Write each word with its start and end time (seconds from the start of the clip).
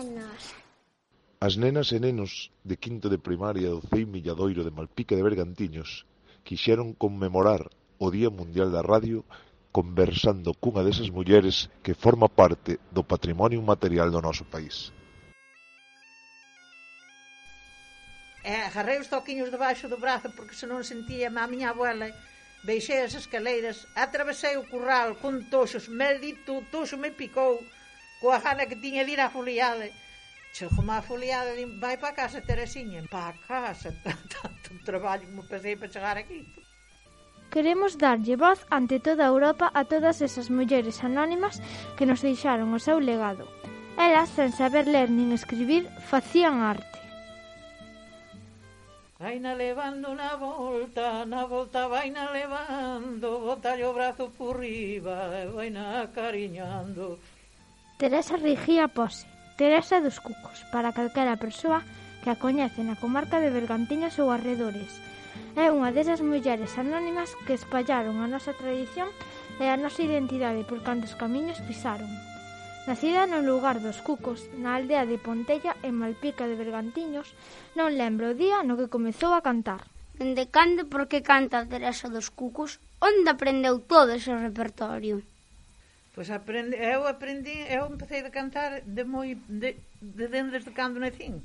nenos. 0.00 0.42
As 1.42 1.54
nenas 1.58 1.90
e 1.90 1.98
nenos 1.98 2.54
de 2.62 2.76
quinto 2.78 3.10
de 3.10 3.18
primaria 3.18 3.68
do 3.74 3.82
CEI 3.90 4.06
Milladoiro 4.06 4.62
de 4.64 4.70
Malpica 4.70 5.14
de 5.16 5.26
Bergantiños 5.26 6.06
quixeron 6.46 6.94
conmemorar 6.94 7.66
o 7.98 8.06
Día 8.14 8.30
Mundial 8.30 8.70
da 8.70 8.82
Radio 8.82 9.26
conversando 9.76 10.54
cunha 10.62 10.86
desas 10.86 11.10
mulleres 11.10 11.56
que 11.84 11.98
forma 11.98 12.28
parte 12.28 12.78
do 12.94 13.02
patrimonio 13.12 13.60
material 13.62 14.08
do 14.14 14.20
noso 14.22 14.44
país. 14.46 14.94
E 18.42 18.54
agarrei 18.68 18.98
os 18.98 19.10
toquiños 19.10 19.50
debaixo 19.54 19.86
do 19.90 19.98
brazo 20.04 20.28
porque 20.36 20.58
senón 20.58 20.82
sentía 20.82 21.30
a 21.30 21.46
miña 21.50 21.70
abuela 21.70 22.10
Beixei 22.62 23.02
as 23.02 23.14
escaleiras, 23.18 23.78
atravesei 24.04 24.54
o 24.56 24.68
curral 24.70 25.18
con 25.18 25.34
toxos, 25.50 25.90
maldito 25.90 26.62
toxo 26.70 26.94
me 26.94 27.10
picou, 27.10 27.58
coa 28.22 28.38
gana 28.38 28.70
que 28.70 28.78
tiña 28.78 29.02
de 29.04 29.12
ir 29.18 29.20
a 29.20 29.34
foliade. 29.34 29.90
Chego 30.54 30.80
má 30.86 31.02
foliada 31.02 31.50
e 31.58 31.66
vai 31.82 31.96
para 31.98 32.14
casa, 32.14 32.38
Teresinha. 32.40 33.02
Para 33.10 33.34
casa, 33.50 33.90
tanto 34.04 34.70
traballo 34.86 35.26
como 35.26 35.42
pasei 35.50 35.74
para 35.74 35.90
chegar 35.90 36.16
aquí. 36.16 36.46
Queremos 37.50 37.98
darlle 37.98 38.36
voz 38.36 38.64
ante 38.70 38.96
toda 39.02 39.26
a 39.26 39.32
Europa 39.34 39.66
a 39.74 39.82
todas 39.84 40.22
esas 40.22 40.48
mulleres 40.48 41.02
anónimas 41.02 41.60
que 41.98 42.06
nos 42.06 42.22
deixaron 42.22 42.72
o 42.72 42.80
seu 42.80 43.02
legado. 43.02 43.44
Elas, 43.98 44.30
sen 44.32 44.54
saber 44.54 44.86
ler 44.88 45.10
nin 45.10 45.34
escribir, 45.36 45.84
facían 46.08 46.62
arte. 46.62 47.02
Vaina 49.20 49.52
levando 49.54 50.14
na 50.14 50.34
volta, 50.34 51.24
na 51.26 51.44
volta 51.44 51.86
vaina 51.86 52.32
levando, 52.32 53.38
botalle 53.38 53.84
o 53.86 53.92
brazo 53.92 54.32
por 54.34 54.58
riba, 54.58 55.46
vaina 55.52 56.10
cariñando, 56.10 57.20
Teresa 58.02 58.36
Rigía 58.36 58.88
Pose, 58.88 59.28
Teresa 59.54 60.00
dos 60.00 60.18
Cucos, 60.18 60.66
para 60.72 60.90
calquera 60.90 61.38
persoa 61.38 61.86
que 62.26 62.34
a 62.34 62.36
coñece 62.42 62.82
na 62.82 62.98
comarca 62.98 63.38
de 63.38 63.54
Bergantiños 63.54 64.18
ou 64.18 64.34
arredores. 64.34 64.90
É 65.54 65.70
unha 65.70 65.94
desas 65.94 66.18
mulleres 66.18 66.74
anónimas 66.82 67.30
que 67.46 67.54
espallaron 67.54 68.18
a 68.18 68.26
nosa 68.26 68.58
tradición 68.58 69.06
e 69.62 69.70
a 69.70 69.78
nosa 69.78 70.02
identidade 70.02 70.66
por 70.66 70.82
cantos 70.82 71.14
camiños 71.14 71.62
pisaron. 71.62 72.10
Nacida 72.90 73.30
no 73.30 73.38
lugar 73.38 73.78
dos 73.78 74.02
Cucos, 74.02 74.50
na 74.58 74.74
aldea 74.74 75.06
de 75.06 75.22
Pontella 75.22 75.78
en 75.86 75.94
Malpica 75.94 76.50
de 76.50 76.58
Bergantiños, 76.58 77.30
non 77.78 77.94
lembro 77.94 78.34
o 78.34 78.38
día 78.42 78.66
no 78.66 78.74
que 78.74 78.90
comezou 78.90 79.30
a 79.30 79.46
cantar. 79.46 79.86
Dende 80.18 80.50
cando 80.50 80.90
por 80.90 81.06
que 81.06 81.22
canta 81.22 81.70
Teresa 81.70 82.10
dos 82.10 82.34
Cucos? 82.34 82.82
Onde 82.98 83.30
aprendeu 83.30 83.78
todo 83.78 84.10
ese 84.18 84.34
repertorio? 84.34 85.22
Pois 86.14 86.28
aprende, 86.28 86.76
eu 86.76 87.08
aprendi, 87.08 87.56
eu 87.72 87.88
empecé 87.88 88.20
a 88.20 88.28
cantar 88.28 88.84
de 88.84 89.04
moi 89.04 89.32
de, 89.48 89.80
de, 90.00 90.28
de 90.28 90.42
desde 90.52 90.70
cando 90.76 91.00
nacín. 91.00 91.40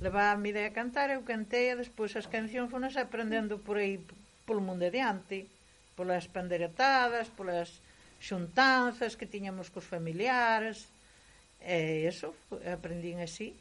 Levaba 0.00 0.32
a 0.32 0.40
mi 0.40 0.48
idea 0.48 0.72
a 0.72 0.76
cantar, 0.80 1.12
eu 1.12 1.22
cantei 1.22 1.70
e 1.70 1.76
despois 1.76 2.16
as 2.16 2.26
cancións 2.26 2.72
fonas 2.72 2.96
aprendendo 2.96 3.60
por 3.60 3.76
aí 3.76 4.00
polo 4.48 4.64
mundo 4.64 4.88
adiante, 4.88 5.44
polas 5.92 6.24
panderetadas, 6.24 7.28
polas 7.36 7.84
xuntanzas 8.16 9.12
que 9.12 9.28
tiñamos 9.28 9.68
cos 9.68 9.84
familiares. 9.84 10.88
E 11.60 12.08
eso, 12.08 12.32
aprendín 12.64 13.20
así. 13.20 13.52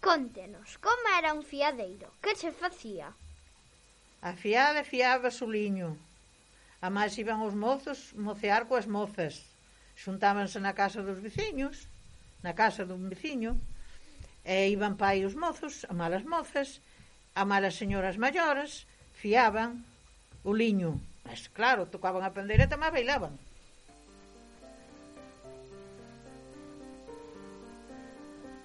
Contenos, 0.00 0.80
como 0.80 1.04
era 1.20 1.36
un 1.36 1.44
fiadeiro? 1.44 2.08
Que 2.24 2.32
se 2.32 2.50
facía? 2.50 3.12
A 4.24 4.32
fiada 4.32 4.82
fiaba 4.88 5.28
o 5.28 5.46
liño 5.46 6.00
A 6.80 6.88
máis 6.94 7.18
iban 7.18 7.42
os 7.42 7.54
mozos 7.58 8.14
mocear 8.14 8.70
coas 8.70 8.86
mozas. 8.86 9.34
Xuntábanse 9.98 10.62
na 10.62 10.72
casa 10.78 11.02
dos 11.02 11.18
veciños, 11.18 11.90
na 12.46 12.54
casa 12.54 12.86
dun 12.86 13.10
veciño, 13.10 13.58
e 14.46 14.70
iban 14.70 14.94
pai 14.94 15.26
os 15.26 15.34
mozos, 15.34 15.82
a 15.90 15.92
malas 15.92 16.22
mozas, 16.22 16.78
a 17.34 17.42
malas 17.42 17.74
señoras 17.74 18.14
maiores, 18.14 18.86
fiaban 19.18 19.82
o 20.46 20.54
liño. 20.54 21.02
Mas 21.26 21.50
claro, 21.50 21.90
tocaban 21.90 22.22
a 22.22 22.30
pandeireta, 22.30 22.78
mas 22.78 22.94
bailaban. 22.94 23.34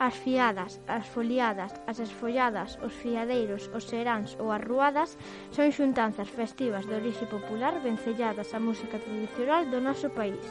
As 0.04 0.16
fiadas, 0.16 0.82
as 0.86 1.08
foliadas, 1.08 1.72
as 1.88 1.98
esfolladas, 1.98 2.78
os 2.84 2.92
fiadeiros, 2.92 3.72
os 3.72 3.88
seráns 3.88 4.36
ou 4.36 4.52
as 4.52 4.60
ruadas 4.60 5.16
son 5.56 5.72
xuntanzas 5.72 6.28
festivas 6.28 6.84
de 6.84 7.00
orixe 7.00 7.24
popular 7.24 7.80
vencelladas 7.80 8.52
á 8.52 8.60
música 8.60 9.00
tradicional 9.00 9.64
do 9.72 9.80
noso 9.80 10.12
país. 10.12 10.44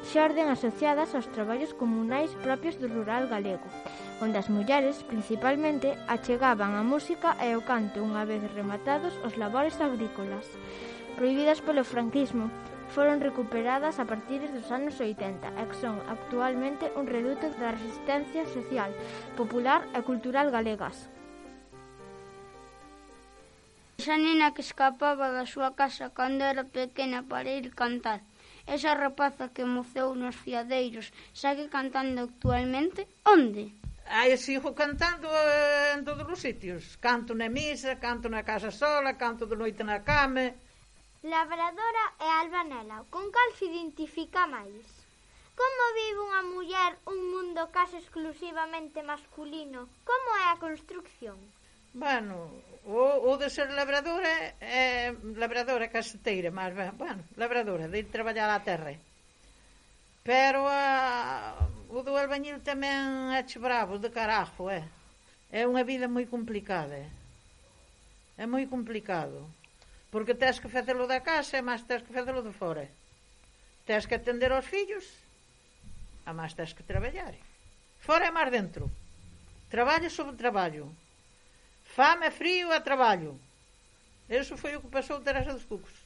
Xorden 0.00 0.48
asociadas 0.48 1.12
aos 1.12 1.28
traballos 1.28 1.76
comunais 1.76 2.32
propios 2.40 2.80
do 2.80 2.88
rural 2.88 3.28
galego, 3.28 3.68
onde 4.24 4.40
as 4.40 4.48
mulleres, 4.48 5.04
principalmente, 5.04 5.92
achegaban 6.08 6.72
a 6.72 6.80
música 6.80 7.36
e 7.44 7.52
o 7.52 7.60
canto 7.68 8.00
unha 8.00 8.24
vez 8.24 8.40
rematados 8.56 9.12
os 9.28 9.36
labores 9.36 9.76
agrícolas 9.76 10.48
prohibidas 11.16 11.64
polo 11.64 11.82
franquismo, 11.82 12.52
foron 12.94 13.18
recuperadas 13.24 13.98
a 13.98 14.04
partir 14.04 14.44
dos 14.52 14.68
anos 14.70 15.00
80 15.00 15.56
e 15.56 15.62
que 15.66 15.80
son 15.80 15.98
actualmente 16.06 16.92
un 16.94 17.08
reduto 17.08 17.48
da 17.58 17.74
resistencia 17.74 18.44
social, 18.46 18.92
popular 19.34 19.88
e 19.96 20.00
cultural 20.04 20.52
galegas. 20.52 21.08
Esa 23.96 24.20
nena 24.20 24.54
que 24.54 24.62
escapaba 24.62 25.32
da 25.32 25.48
súa 25.48 25.74
casa 25.74 26.12
cando 26.12 26.44
era 26.44 26.68
pequena 26.68 27.24
para 27.24 27.50
ir 27.50 27.72
cantar. 27.74 28.20
Esa 28.68 28.94
rapaza 28.94 29.50
que 29.54 29.64
moceu 29.64 30.14
nos 30.14 30.36
fiadeiros 30.36 31.10
segue 31.32 31.66
cantando 31.72 32.28
actualmente 32.28 33.08
onde? 33.24 33.72
Aí 34.06 34.36
sigo 34.38 34.70
cantando 34.74 35.26
eh, 35.26 35.98
en 35.98 36.04
todos 36.04 36.28
os 36.28 36.38
sitios. 36.38 36.94
Canto 37.02 37.34
na 37.34 37.48
misa, 37.50 37.98
canto 37.98 38.30
na 38.30 38.46
casa 38.46 38.70
sola, 38.70 39.18
canto 39.18 39.50
de 39.50 39.56
noite 39.58 39.82
na 39.82 40.06
cama, 40.06 40.54
Labradora 41.22 42.04
e 42.20 42.28
albanela, 42.28 43.04
con 43.08 43.32
cal 43.32 43.50
se 43.56 43.64
identifica 43.72 44.44
máis? 44.46 44.84
Como 45.56 45.82
vive 45.96 46.20
unha 46.20 46.42
muller 46.44 46.92
un 47.08 47.32
mundo 47.32 47.72
case 47.72 47.96
exclusivamente 47.96 49.00
masculino? 49.00 49.88
Como 50.04 50.28
é 50.36 50.52
a 50.52 50.60
construcción? 50.60 51.40
Bueno, 51.96 52.52
o, 52.84 53.32
o 53.32 53.32
de 53.40 53.48
ser 53.48 53.72
labradora 53.72 54.52
é 54.60 55.16
labradora 55.40 55.88
caseteira, 55.88 56.52
máis 56.52 56.76
ben, 56.76 56.92
bueno, 57.00 57.24
labradora, 57.40 57.88
de 57.88 58.04
traballar 58.04 58.52
a 58.52 58.60
terra. 58.60 58.92
Pero 60.20 60.68
a, 60.68 61.56
o 61.88 62.04
do 62.04 62.12
albañil 62.20 62.60
tamén 62.60 63.32
é 63.32 63.40
che 63.48 63.56
bravo, 63.56 63.96
de 63.96 64.12
carajo, 64.12 64.68
é. 64.68 64.84
É 65.48 65.64
unha 65.64 65.88
vida 65.88 66.04
moi 66.04 66.28
complicada. 66.28 67.00
É 68.36 68.44
moi 68.44 68.68
complicado. 68.68 69.48
Porque 70.10 70.34
tens 70.34 70.60
que 70.60 70.70
facelo 70.70 71.06
da 71.06 71.20
casa 71.20 71.58
e 71.58 71.62
máis 71.62 71.82
tens 71.82 72.02
que 72.04 72.14
facelo 72.14 72.42
de 72.42 72.52
fora. 72.54 72.86
Tens 73.86 74.06
que 74.06 74.16
atender 74.16 74.50
aos 74.52 74.66
fillos 74.66 75.06
a 76.26 76.34
máis 76.34 76.54
tens 76.54 76.74
que 76.74 76.82
traballar. 76.82 77.34
Fora 78.02 78.26
e 78.26 78.34
máis 78.34 78.50
dentro. 78.50 78.90
Traballo 79.70 80.10
sobre 80.10 80.34
traballo. 80.34 80.90
Fame, 81.94 82.30
frío 82.30 82.74
e 82.74 82.80
traballo. 82.82 83.38
Eso 84.28 84.58
foi 84.58 84.74
o 84.74 84.82
que 84.82 84.90
pasou 84.90 85.22
Teresa 85.22 85.54
dos 85.54 85.64
Cucos. 85.64 86.05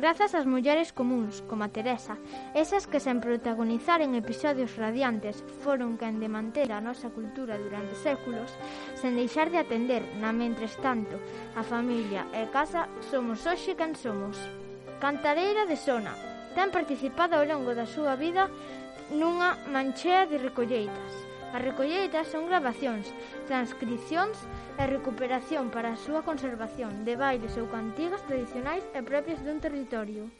Grazas 0.00 0.32
ás 0.32 0.48
mulleres 0.48 0.96
comuns, 0.96 1.44
como 1.44 1.60
a 1.60 1.68
Teresa, 1.68 2.16
esas 2.56 2.88
que 2.88 3.04
sen 3.04 3.20
protagonizar 3.20 4.00
en 4.00 4.16
episodios 4.16 4.80
radiantes 4.80 5.44
foron 5.60 6.00
quen 6.00 6.16
de 6.24 6.32
manter 6.32 6.72
a 6.72 6.80
nosa 6.80 7.12
cultura 7.12 7.60
durante 7.60 7.92
séculos, 8.00 8.48
sen 8.96 9.12
deixar 9.12 9.52
de 9.52 9.60
atender, 9.60 10.00
na 10.16 10.32
mentres 10.32 10.72
tanto, 10.80 11.20
a 11.52 11.60
familia 11.60 12.24
e 12.32 12.48
casa, 12.48 12.88
somos 13.12 13.44
hoxe 13.44 13.76
quen 13.76 13.92
somos. 13.92 14.40
Cantareira 15.04 15.68
de 15.68 15.76
Sona, 15.76 16.16
ten 16.56 16.72
participado 16.72 17.36
ao 17.36 17.44
longo 17.44 17.76
da 17.76 17.84
súa 17.84 18.16
vida 18.16 18.48
nunha 19.12 19.60
manchea 19.68 20.24
de 20.24 20.40
recolleitas. 20.40 21.29
As 21.50 21.62
recolleitas 21.66 22.30
son 22.30 22.46
grabacións, 22.46 23.10
transcricións 23.50 24.38
e 24.78 24.86
recuperación 24.86 25.74
para 25.74 25.90
a 25.90 25.98
súa 25.98 26.22
conservación 26.22 27.02
de 27.02 27.18
bailes 27.18 27.58
ou 27.58 27.66
cantigas 27.66 28.22
tradicionais 28.22 28.86
e 28.94 29.02
propias 29.02 29.42
dun 29.42 29.58
territorio. 29.58 30.30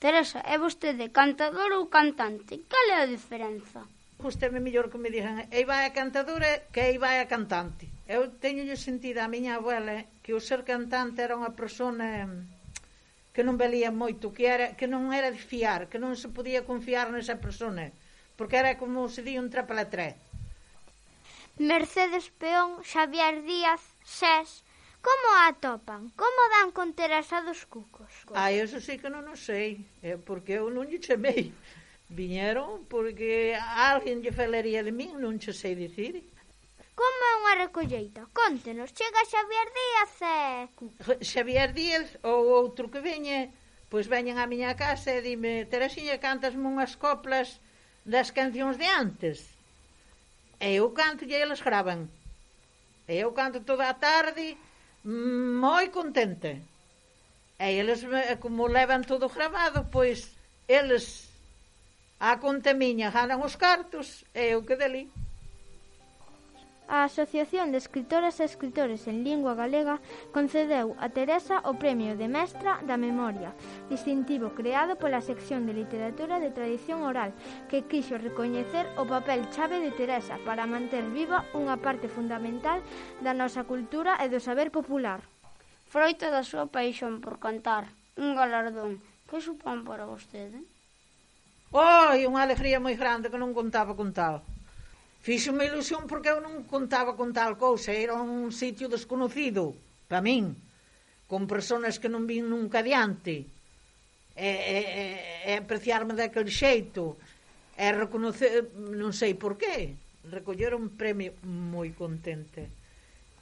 Teresa, 0.00 0.40
é 0.48 0.56
vostede 0.56 1.12
cantador 1.12 1.76
ou 1.76 1.92
cantante? 1.92 2.64
Cal 2.64 2.86
é 2.96 3.04
a 3.04 3.10
diferenza? 3.12 3.84
Gústame 4.16 4.56
mellor 4.64 4.88
que 4.88 4.96
me 4.96 5.12
digan 5.12 5.44
ei 5.52 5.68
vai 5.68 5.84
a 5.84 5.92
cantadora 5.92 6.64
que 6.72 6.80
ei 6.80 6.96
vai 6.96 7.20
a 7.20 7.28
cantante. 7.28 7.84
Eu 8.08 8.32
teño 8.40 8.64
sentido 8.80 9.20
a 9.20 9.28
miña 9.28 9.60
abuela 9.60 9.92
eh, 10.00 10.08
que 10.24 10.32
o 10.32 10.40
ser 10.40 10.64
cantante 10.64 11.20
era 11.20 11.36
unha 11.36 11.52
persona 11.52 12.24
eh, 12.24 12.28
que 13.36 13.44
non 13.44 13.60
valía 13.60 13.92
moito, 13.92 14.32
que, 14.32 14.48
era, 14.48 14.66
que 14.72 14.88
non 14.88 15.12
era 15.12 15.28
de 15.28 15.40
fiar, 15.40 15.92
que 15.92 16.00
non 16.00 16.16
se 16.16 16.32
podía 16.32 16.64
confiar 16.64 17.12
nesa 17.12 17.36
persona 17.36 17.92
porque 18.40 18.56
era 18.56 18.78
como 18.78 19.06
se 19.12 19.20
di 19.20 19.36
un 19.36 19.52
trapalatré. 19.52 20.16
Mercedes 21.58 22.32
Peón, 22.40 22.80
Xavier 22.82 23.44
Díaz, 23.44 23.84
Sés, 24.02 24.64
como 25.04 25.28
a 25.36 25.52
atopan? 25.52 26.08
Como 26.16 26.40
dan 26.56 26.72
con 26.72 26.96
Teresa 26.96 27.44
dos 27.44 27.68
cucos? 27.68 28.08
Ah, 28.32 28.48
eso 28.48 28.80
sí 28.80 28.96
que 28.96 29.12
non 29.12 29.28
o 29.28 29.36
sei, 29.36 29.84
é 30.00 30.16
porque 30.16 30.56
eu 30.56 30.72
non 30.72 30.88
lle 30.88 31.04
chamei. 31.04 31.52
Viñeron 32.08 32.88
porque 32.88 33.52
alguén 33.60 34.24
lle 34.24 34.32
falaría 34.32 34.80
de 34.80 34.96
min, 34.96 35.20
non 35.20 35.36
che 35.36 35.52
sei 35.52 35.76
dicir. 35.76 36.24
Como 36.96 37.20
é 37.28 37.32
unha 37.44 37.54
recolleita? 37.68 38.24
Contenos, 38.32 38.96
chega 38.96 39.20
Xavier 39.28 39.68
Díaz 39.76 40.14
e... 40.24 40.38
Xavier 41.28 41.76
Díaz 41.76 42.08
ou 42.24 42.56
outro 42.56 42.88
que 42.88 43.04
veñe, 43.04 43.52
pois 43.92 44.08
veñen 44.08 44.40
á 44.40 44.48
miña 44.48 44.72
casa 44.80 45.12
e 45.12 45.20
dime, 45.20 45.68
Teresiña, 45.68 46.16
cantasme 46.16 46.64
unhas 46.64 46.96
coplas 46.96 47.60
das 48.10 48.34
cancións 48.34 48.74
de 48.74 48.88
antes. 48.90 49.38
E 50.58 50.68
eu 50.82 50.90
canto 50.90 51.22
e 51.24 51.32
eles 51.32 51.62
graban. 51.62 52.10
E 53.06 53.14
eu 53.14 53.30
canto 53.32 53.62
toda 53.62 53.86
a 53.88 53.94
tarde 53.94 54.58
mm, 55.06 55.56
moi 55.62 55.88
contente. 55.94 56.52
E 57.56 57.66
eles, 57.80 58.02
eh, 58.02 58.36
como 58.42 58.66
levan 58.66 59.06
todo 59.06 59.30
grabado, 59.30 59.86
pois 59.94 60.34
eles 60.66 61.30
a 62.18 62.36
conta 62.42 62.74
miña 62.74 63.14
ganan 63.14 63.40
os 63.40 63.54
cartos 63.56 64.26
e 64.34 64.52
eu 64.52 64.66
que 64.66 64.76
deli. 64.76 65.08
A 66.90 67.04
Asociación 67.04 67.70
de 67.70 67.78
Escritoras 67.78 68.42
e 68.42 68.50
Escritores 68.50 69.06
en 69.06 69.22
Lingua 69.22 69.54
Galega 69.54 70.02
concedeu 70.34 70.98
a 70.98 71.06
Teresa 71.06 71.62
o 71.62 71.78
Premio 71.78 72.18
de 72.18 72.26
Mestra 72.26 72.82
da 72.82 72.98
Memoria, 72.98 73.54
distintivo 73.86 74.58
creado 74.58 74.98
pola 74.98 75.22
sección 75.22 75.70
de 75.70 75.78
Literatura 75.78 76.42
de 76.42 76.50
Tradición 76.50 77.06
Oral, 77.06 77.30
que 77.70 77.86
quixo 77.86 78.18
recoñecer 78.18 78.90
o 78.98 79.06
papel 79.06 79.46
chave 79.54 79.78
de 79.78 79.94
Teresa 79.94 80.34
para 80.42 80.66
manter 80.66 81.06
viva 81.14 81.46
unha 81.54 81.78
parte 81.78 82.10
fundamental 82.10 82.82
da 83.22 83.38
nosa 83.38 83.62
cultura 83.62 84.18
e 84.18 84.26
do 84.26 84.42
saber 84.42 84.74
popular. 84.74 85.22
Froito 85.86 86.26
da 86.26 86.42
súa 86.42 86.66
paixón 86.66 87.22
por 87.22 87.38
cantar, 87.38 87.86
un 88.18 88.34
galardón, 88.34 88.98
que 89.30 89.38
supón 89.38 89.86
para 89.86 90.10
vostede? 90.10 90.66
Oi, 91.70 92.26
unha 92.26 92.42
alegría 92.42 92.82
moi 92.82 92.98
grande 92.98 93.30
que 93.30 93.38
non 93.38 93.54
contaba 93.54 93.94
contado. 93.94 94.42
Fíxome 95.30 95.70
ilusión 95.70 96.10
porque 96.10 96.34
eu 96.34 96.42
non 96.42 96.66
contaba 96.66 97.14
con 97.14 97.30
tal 97.30 97.54
cousa, 97.54 97.94
era 97.94 98.18
un 98.18 98.50
sitio 98.50 98.90
desconocido 98.90 99.78
para 100.10 100.18
min, 100.18 100.58
con 101.30 101.46
personas 101.46 102.02
que 102.02 102.10
non 102.10 102.26
vin 102.26 102.50
nunca 102.50 102.82
diante, 102.82 103.46
e, 104.34 104.50
e, 104.74 104.78
e 105.46 105.52
apreciarme 105.54 106.18
daquele 106.18 106.50
xeito, 106.50 107.14
e 107.78 107.86
reconocer, 107.94 108.74
non 108.74 109.14
sei 109.14 109.38
por 109.38 109.54
qué, 109.54 109.94
recoller 110.26 110.74
un 110.74 110.98
premio 110.98 111.30
moi 111.46 111.94
contente 111.94 112.66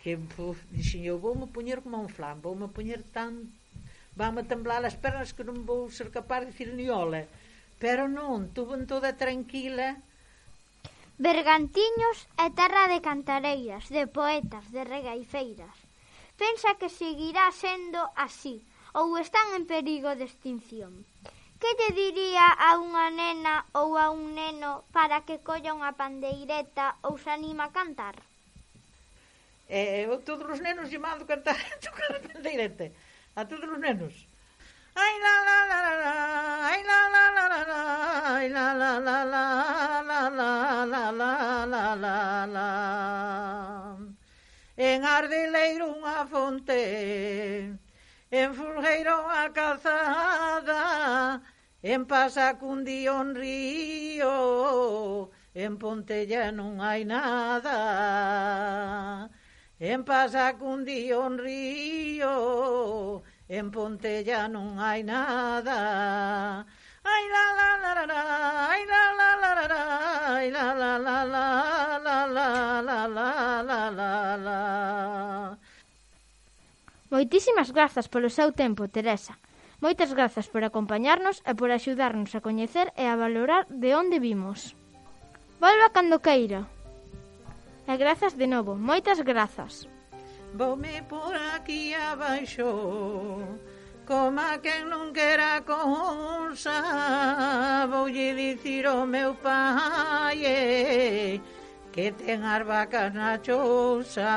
que 0.05 0.21
puf, 0.37 0.61
dixen 0.69 1.09
eu 1.09 1.17
voume 1.17 1.49
poñer 1.49 1.81
como 1.81 2.05
un 2.05 2.13
flan 2.13 2.37
voume 2.45 2.69
poñer 2.69 3.01
tan 3.17 3.49
vame 4.13 4.45
temblar 4.45 4.85
as 4.85 4.93
pernas 4.93 5.33
que 5.33 5.41
non 5.41 5.65
vou 5.65 5.89
ser 5.89 6.13
capaz 6.13 6.45
de 6.45 6.53
dicir 6.53 6.69
ni 6.77 6.93
ole 6.93 7.25
pero 7.81 8.13
non, 8.13 8.53
tuve 8.53 8.77
toda 8.85 9.17
tranquila 9.17 9.97
Bergantiños 11.19 12.31
é 12.39 12.47
terra 12.55 12.87
de 12.87 13.03
cantareiras, 13.03 13.91
de 13.91 14.07
poetas, 14.07 14.71
de 14.71 14.87
regaifeiras. 14.87 15.75
Pensa 16.39 16.79
que 16.79 16.87
seguirá 16.87 17.51
sendo 17.51 17.99
así 18.15 18.63
ou 18.95 19.19
están 19.19 19.51
en 19.59 19.67
perigo 19.67 20.15
de 20.15 20.31
extinción. 20.31 21.03
Que 21.59 21.75
te 21.75 21.91
diría 21.91 22.47
a 22.55 22.79
unha 22.79 23.11
nena 23.11 23.67
ou 23.75 23.99
a 23.99 24.15
un 24.15 24.39
neno 24.39 24.87
para 24.95 25.27
que 25.27 25.43
colla 25.43 25.75
unha 25.75 25.91
pandeireta 25.99 26.95
ou 27.03 27.19
se 27.19 27.35
anima 27.35 27.67
a 27.67 27.75
cantar? 27.75 28.15
Eh, 29.67 30.07
eh 30.07 30.07
eu 30.07 30.23
todos 30.23 30.47
os 30.47 30.63
nenos 30.63 30.87
lle 30.87 31.03
mando 31.03 31.27
cantar 31.27 31.59
a 31.59 31.77
tocar 31.83 32.15
a 32.15 32.23
pandeireta. 32.23 32.95
A 33.35 33.43
todos 33.43 33.67
os 33.67 33.81
nenos. 33.83 34.15
Ai, 34.95 35.15
la, 35.19 35.35
la, 35.43 35.59
la, 35.67 35.79
la. 35.83 35.88
Ardileiro 45.19 45.99
unha 45.99 46.23
fonte. 46.31 46.79
En 48.31 48.49
Fulgueiro 48.55 49.27
a 49.27 49.51
calzada. 49.51 51.43
En 51.83 52.07
Pasacundío 52.07 53.19
un 53.19 53.35
río. 53.35 54.31
En 55.59 55.75
Pontella 55.83 56.55
non 56.55 56.79
hai 56.79 57.03
nada. 57.03 57.79
En 59.83 60.07
Pasacundío 60.07 61.27
un 61.27 61.35
río. 61.43 62.35
En 63.51 63.75
Pontella 63.75 64.47
non 64.47 64.79
hai 64.79 65.03
nada. 65.03 66.63
Ai 67.03 67.25
la 67.35 67.47
la 67.59 67.71
la 67.83 67.91
la 67.99 68.05
la. 68.07 68.23
Ai 68.71 68.83
la 68.87 69.03
la 69.19 69.31
la 69.43 69.51
la 69.59 69.67
la. 69.67 69.83
Ai 70.39 70.49
la 70.55 70.67
la 70.79 70.93
la 71.07 71.19
la. 71.27 71.38
Moitísimas 77.11 77.73
grazas 77.73 78.07
polo 78.13 78.29
seu 78.29 78.53
tempo, 78.53 78.85
Teresa. 78.85 79.41
Moitas 79.81 80.13
grazas 80.13 80.45
por 80.53 80.61
acompañarnos 80.61 81.41
e 81.49 81.57
por 81.57 81.73
axudarnos 81.73 82.37
a 82.37 82.45
coñecer 82.45 82.93
e 83.01 83.09
a 83.09 83.17
valorar 83.17 83.65
de 83.73 83.97
onde 83.97 84.21
vimos. 84.21 84.77
Volva 85.57 85.89
cando 85.89 86.21
queira. 86.21 86.69
E 87.89 87.95
grazas 87.97 88.37
de 88.37 88.45
novo, 88.45 88.77
moitas 88.77 89.25
grazas. 89.25 89.89
Voume 90.53 91.03
por 91.09 91.37
aquí 91.55 91.93
abaixo 91.95 92.69
Coma 94.09 94.57
quen 94.65 94.89
non 94.89 95.13
quera 95.13 95.61
cousa 95.61 96.81
Voulle 97.85 98.33
dicir 98.33 98.89
ao 98.89 99.05
meu 99.05 99.37
pai 99.37 100.41
Que 101.93 102.13
ten 102.17 102.41
as 102.49 102.65
vacas 102.65 103.13
na 103.13 103.37
chousa 103.45 104.33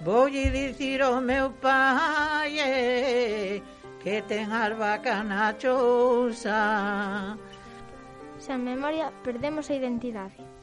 Voulle 0.00 0.50
dicir 0.50 1.00
ao 1.02 1.20
meu 1.20 1.46
oh 1.46 1.50
pai 1.50 2.58
eh, 2.58 3.62
que 4.02 4.22
ten 4.28 4.52
as 4.52 4.76
vacas 4.76 5.24
na 5.24 5.54
chousa. 5.56 7.36
Sen 8.38 8.60
memoria 8.60 9.10
perdemos 9.24 9.70
a 9.70 9.74
identidade. 9.74 10.55